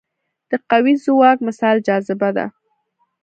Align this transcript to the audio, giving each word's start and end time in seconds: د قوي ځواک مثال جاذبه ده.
د 0.49 0.51
قوي 0.69 0.93
ځواک 1.03 1.37
مثال 1.47 1.77
جاذبه 1.87 2.29
ده. 2.37 2.45